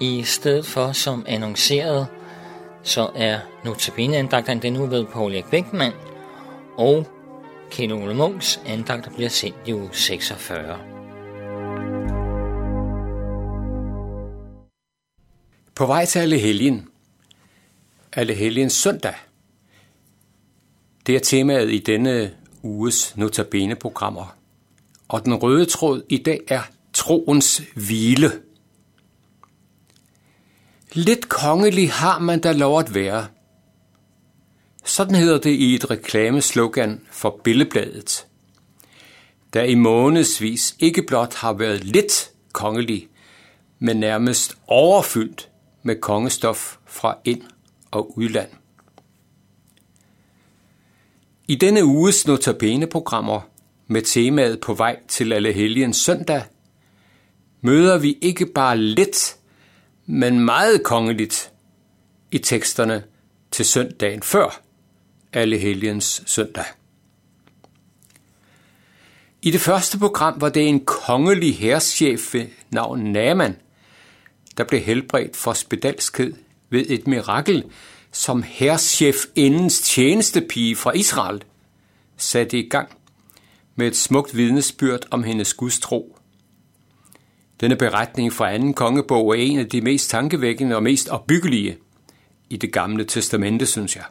[0.00, 2.06] I stedet for som annonceret,
[2.82, 5.92] så er notabene-andagten den nu ved Paul Erik Bækman,
[6.76, 7.06] og
[7.70, 10.78] Kjell Ole Munchs andagter bliver sendt i uge 46.
[15.74, 16.88] På vej til Alle Helgen.
[18.12, 19.14] Alle Helgens søndag.
[21.06, 22.30] Det er temaet i denne
[22.62, 24.36] uges Notabene-programmer.
[25.08, 26.60] Og den røde tråd i dag er
[26.92, 28.30] troens hvile.
[30.92, 33.26] Lidt kongelig har man da lov at være.
[34.84, 38.26] Sådan hedder det i et reklameslogan for Billebladet,
[39.52, 43.08] der i månedsvis ikke blot har været lidt kongelig,
[43.78, 45.48] men nærmest overfyldt
[45.82, 47.50] med kongestof fra ind-
[47.90, 48.50] og udland.
[51.48, 53.40] I denne uges notabene-programmer
[53.86, 56.42] med temaet på vej til Allehelgens søndag,
[57.60, 59.36] møder vi ikke bare lidt,
[60.10, 61.52] men meget kongeligt
[62.30, 63.04] i teksterne
[63.50, 64.60] til søndagen før
[65.32, 66.64] alle helgens søndag.
[69.42, 73.56] I det første program var det en kongelig herrschef ved navn Naman,
[74.56, 76.34] der blev helbredt for spedalskhed
[76.70, 77.64] ved et mirakel,
[78.12, 81.44] som herrschef indens tjenestepige fra Israel
[82.16, 82.88] satte i gang
[83.76, 86.19] med et smukt vidnesbyrd om hendes gudstro.
[87.60, 91.78] Denne beretning fra anden kongebog er en af de mest tankevækkende og mest opbyggelige
[92.50, 94.04] i det gamle testamente, synes jeg.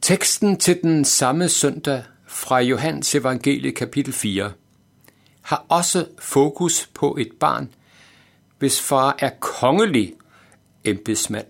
[0.00, 4.52] Teksten til den samme søndag fra Johannes evangelie kapitel 4
[5.42, 7.74] har også fokus på et barn,
[8.58, 10.14] hvis far er kongelig
[10.84, 11.46] embedsmand.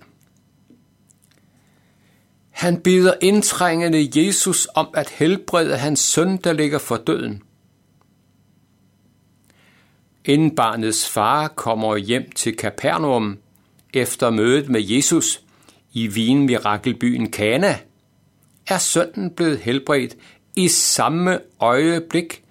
[2.50, 7.42] Han beder indtrængende Jesus om at helbrede hans søn, der ligger for døden.
[10.26, 13.38] Inden barnets far kommer hjem til Kapernaum
[13.94, 15.42] efter mødet med Jesus
[15.92, 17.78] i vinmirakelbyen Kana,
[18.66, 20.16] er sønnen blevet helbredt
[20.56, 22.42] i samme øjeblik,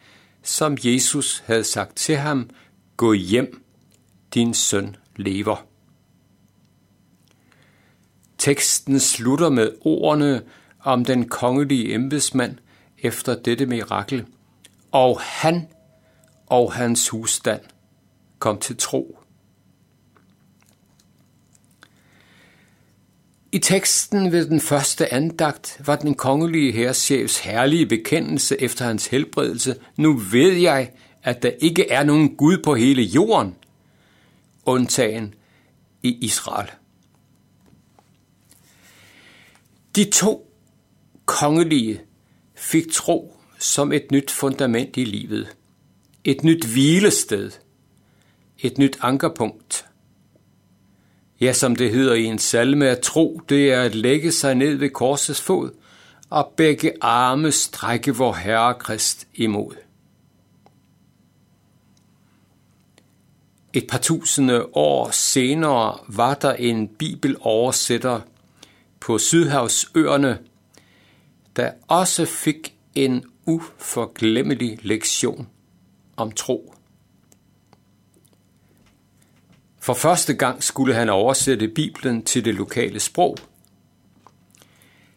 [0.43, 2.49] som Jesus havde sagt til ham,
[2.97, 3.63] gå hjem,
[4.33, 5.65] din søn lever.
[8.37, 10.41] Teksten slutter med ordene
[10.79, 12.57] om den kongelige embedsmand
[12.97, 14.25] efter dette mirakel,
[14.91, 15.67] og han
[16.47, 17.61] og hans husstand
[18.39, 19.19] kom til tro.
[23.51, 29.75] I teksten ved den første andagt var den kongelige herreschefs herlige bekendelse efter hans helbredelse.
[29.97, 30.91] Nu ved jeg,
[31.23, 33.55] at der ikke er nogen Gud på hele jorden,
[34.65, 35.33] undtagen
[36.03, 36.71] i Israel.
[39.95, 40.51] De to
[41.25, 42.01] kongelige
[42.55, 45.55] fik tro som et nyt fundament i livet,
[46.25, 47.51] et nyt hvilested,
[48.59, 49.85] et nyt ankerpunkt.
[51.41, 54.75] Ja, som det hedder i en salme, at tro, det er at lægge sig ned
[54.75, 55.71] ved korsets fod
[56.29, 59.75] og begge arme strække vor Herre Krist imod.
[63.73, 68.21] Et par tusinde år senere var der en bibeloversætter
[68.99, 70.39] på Sydhavsøerne,
[71.55, 75.47] der også fik en uforglemmelig lektion
[76.17, 76.73] om tro.
[79.79, 83.37] For første gang skulle han oversætte Bibelen til det lokale sprog.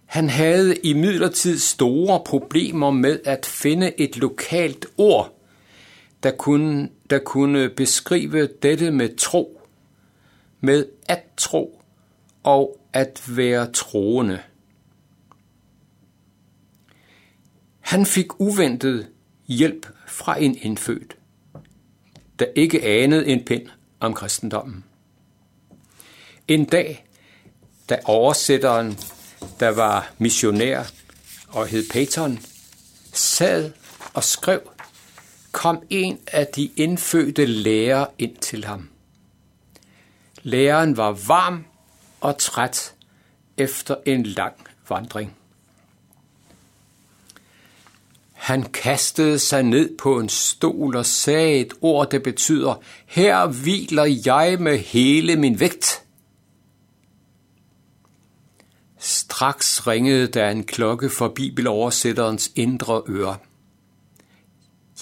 [0.06, 5.38] Han havde i midlertid store problemer med at finde et lokalt ord,
[6.22, 9.60] der kunne, der kunne beskrive dette med tro,
[10.60, 11.82] med at tro
[12.42, 14.38] og at være troende.
[17.80, 19.08] Han fik uventet
[19.48, 21.16] hjælp fra en indfødt,
[22.38, 23.68] der ikke anede en pind
[24.00, 24.84] om kristendommen.
[26.48, 27.06] En dag,
[27.88, 28.98] da oversætteren,
[29.60, 30.84] der var missionær
[31.48, 32.38] og hed Peyton,
[33.12, 33.72] sad
[34.14, 34.60] og skrev,
[35.52, 38.88] kom en af de indfødte lærere ind til ham.
[40.42, 41.64] Læreren var varm
[42.20, 42.94] og træt
[43.56, 44.54] efter en lang
[44.88, 45.37] vandring.
[48.48, 52.74] Han kastede sig ned på en stol og sagde et ord, der betyder,
[53.06, 56.02] her hviler jeg med hele min vægt.
[58.98, 63.36] Straks ringede der en klokke for bibeloversætterens indre øre.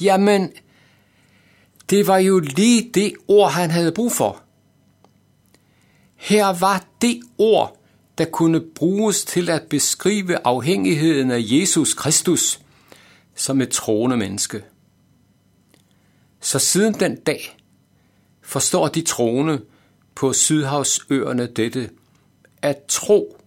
[0.00, 0.52] Jamen,
[1.90, 4.42] det var jo lige det ord, han havde brug for.
[6.16, 7.80] Her var det ord,
[8.18, 12.58] der kunne bruges til at beskrive afhængigheden af Jesus Kristus–
[13.36, 14.64] som et troende menneske.
[16.40, 17.56] Så siden den dag
[18.42, 19.60] forstår de troende
[20.14, 21.90] på Sydhavsøerne dette,
[22.62, 23.40] at tro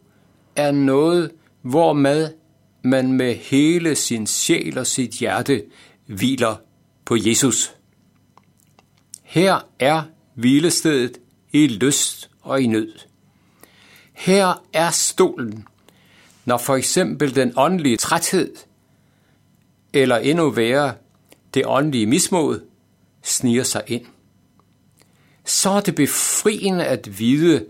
[0.55, 1.31] er noget,
[1.61, 2.33] hvor med
[2.81, 5.63] man med hele sin sjæl og sit hjerte
[6.05, 6.55] hviler
[7.05, 7.75] på Jesus.
[9.23, 10.03] Her er
[10.33, 11.17] hvilestedet
[11.51, 12.93] i lyst og i nød.
[14.13, 15.67] Her er stolen,
[16.45, 18.55] når for eksempel den åndelige træthed,
[19.93, 20.93] eller endnu værre,
[21.53, 22.59] det åndelige mismod,
[23.23, 24.05] sniger sig ind.
[25.45, 27.65] Så er det befriende at vide,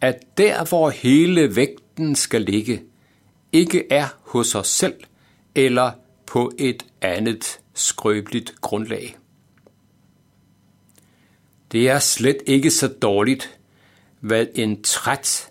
[0.00, 2.82] at der hvor hele vægten skal ligge,
[3.52, 4.94] ikke er hos os selv
[5.54, 5.90] eller
[6.26, 9.16] på et andet skrøbeligt grundlag.
[11.72, 13.58] Det er slet ikke så dårligt,
[14.20, 15.50] hvad en træt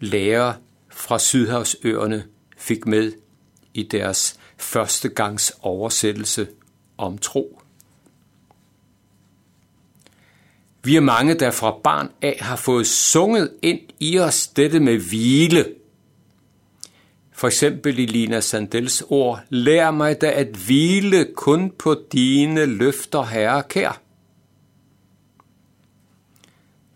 [0.00, 0.54] lærer
[0.88, 2.24] fra Sydhavsøerne
[2.56, 3.12] fik med
[3.74, 6.48] i deres første gangs oversættelse
[6.98, 7.60] om tro.
[10.84, 14.98] Vi er mange, der fra barn af har fået sunget ind i os dette med
[14.98, 15.74] hvile.
[17.32, 23.22] For eksempel i Lina Sandels ord, lær mig da at hvile kun på dine løfter,
[23.22, 24.02] herre kær.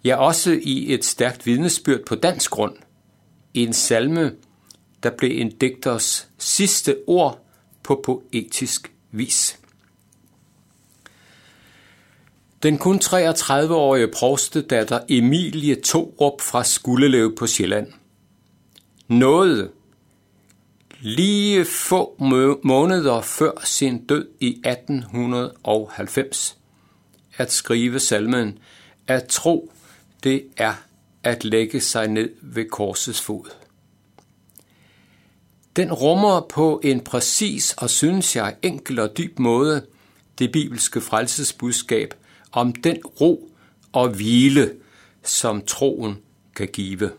[0.04, 2.76] Ja, også i et stærkt vidnesbyrd på dansk grund.
[3.54, 4.32] I en salme,
[5.04, 7.46] der blev en digters sidste ord
[7.82, 9.58] på poetisk vis.
[12.62, 17.92] Den kun 33-årige provstedatter Emilie Torup fra Skuldelev på Sjælland
[19.08, 19.70] nåede
[21.00, 22.16] lige få
[22.64, 26.58] måneder før sin død i 1890
[27.36, 28.58] at skrive salmen
[29.06, 29.72] at tro
[30.24, 30.74] det er
[31.22, 33.63] at lægge sig ned ved korsets fod.
[35.76, 39.86] Den rummer på en præcis og synes jeg enkel og dyb måde
[40.38, 42.14] det bibelske frelsesbudskab
[42.52, 43.50] om den ro
[43.92, 44.72] og hvile,
[45.22, 46.18] som troen
[46.56, 47.10] kan give.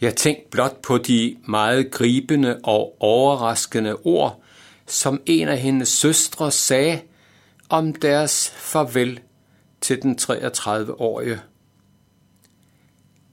[0.00, 4.42] Jeg tænk blot på de meget gribende og overraskende ord,
[4.86, 7.00] som en af hendes søstre sagde
[7.68, 9.20] om deres farvel
[9.80, 11.40] til den 33-årige.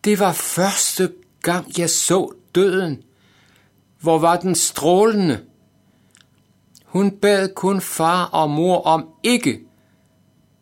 [0.03, 1.11] Det var første
[1.41, 3.03] gang, jeg så døden.
[3.99, 5.45] Hvor var den strålende?
[6.85, 9.59] Hun bad kun far og mor om ikke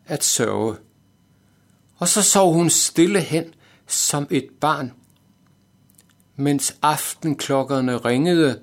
[0.06, 0.76] at sørge.
[1.96, 3.54] Og så sov hun stille hen
[3.86, 4.92] som et barn,
[6.36, 8.60] mens aftenklokkerne ringede,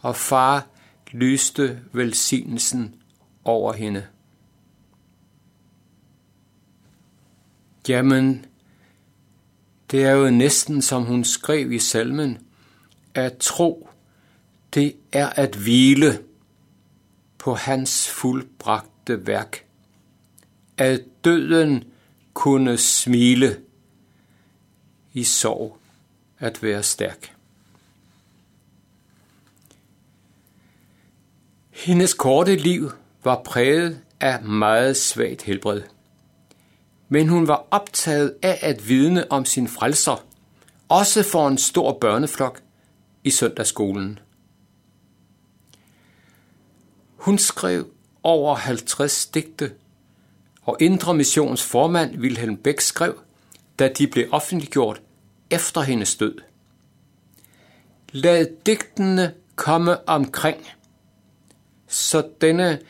[0.00, 0.66] og far
[1.12, 2.94] lyste velsignelsen
[3.44, 4.06] over hende.
[7.88, 8.46] Jamen,
[9.92, 12.38] det er jo næsten som hun skrev i salmen,
[13.14, 13.88] at tro,
[14.74, 16.22] det er at hvile
[17.38, 19.64] på hans fuldbragte værk.
[20.76, 21.84] At døden
[22.34, 23.60] kunne smile
[25.12, 25.78] i sorg
[26.38, 27.36] at være stærk.
[31.70, 32.90] Hendes korte liv
[33.24, 35.82] var præget af meget svagt helbred
[37.12, 40.26] men hun var optaget af at vidne om sin frelser,
[40.88, 42.62] også for en stor børneflok
[43.24, 44.18] i søndagsskolen.
[47.16, 47.86] Hun skrev
[48.22, 49.72] over 50 digte,
[50.62, 53.20] og Indre Missions formand Wilhelm Bæk skrev,
[53.78, 55.02] da de blev offentliggjort
[55.50, 56.38] efter hendes død.
[58.12, 60.66] Lad digtene komme omkring,
[61.88, 62.80] så denne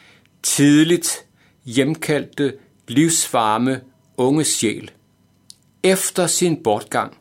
[0.42, 1.26] tidligt
[1.64, 2.58] hjemkaldte
[2.88, 3.80] livsvarme
[4.16, 4.90] unge sjæl,
[5.82, 7.18] efter sin bortgang,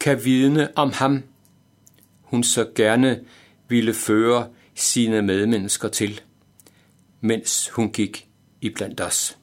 [0.00, 1.22] kan vidne om ham,
[2.22, 3.24] hun så gerne
[3.68, 6.20] ville føre sine medmennesker til,
[7.20, 8.28] mens hun gik
[8.60, 9.38] i blandt os.